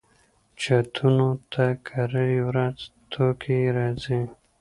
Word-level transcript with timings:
چتونو 0.61 1.29
ته 1.51 1.65
کرۍ 1.87 2.33
ورځ 2.47 2.77
توتکۍ 3.11 3.63
راځي 3.77 4.21